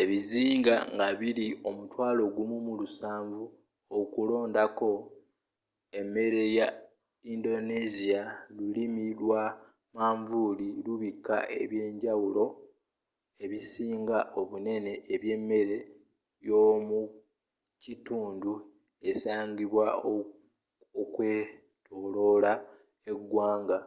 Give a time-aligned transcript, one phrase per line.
[0.00, 3.42] ebizinga nga biri ,17000
[3.98, 4.90] okulondako
[6.00, 6.68] emmere ya
[7.34, 8.20] indonesia
[8.56, 9.42] lulimi lwa
[9.96, 12.44] manvuli lubika eby'enjawulo
[13.44, 15.78] ebisinga obunene ebyemmere
[16.46, 18.52] yomukitundu
[19.10, 19.86] esangibwa
[21.02, 22.52] okwetolola
[23.10, 23.78] egwanga